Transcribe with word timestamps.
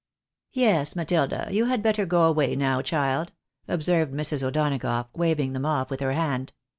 "Yes, 0.51 0.95
Matilda, 0.95 1.47
you 1.51 1.65
had 1.65 1.83
better 1.83 2.07
go 2.07 2.23
away 2.23 2.55
now, 2.55 2.81
child," 2.81 3.33
observed 3.67 4.11
Mrs. 4.11 4.41
O'Donagough, 4.41 5.09
waving 5.13 5.53
them 5.53 5.63
off 5.67 5.91
with 5.91 5.99
her 5.99 6.13
hand. 6.13 6.53